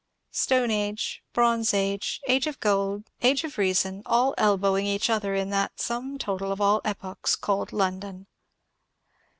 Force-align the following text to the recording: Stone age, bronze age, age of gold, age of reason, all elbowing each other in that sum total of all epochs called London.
Stone 0.31 0.71
age, 0.71 1.21
bronze 1.31 1.75
age, 1.75 2.21
age 2.27 2.47
of 2.47 2.59
gold, 2.59 3.11
age 3.21 3.43
of 3.43 3.59
reason, 3.59 4.01
all 4.07 4.33
elbowing 4.35 4.87
each 4.87 5.11
other 5.11 5.35
in 5.35 5.51
that 5.51 5.79
sum 5.79 6.17
total 6.17 6.51
of 6.51 6.59
all 6.59 6.81
epochs 6.83 7.35
called 7.35 7.71
London. 7.71 8.25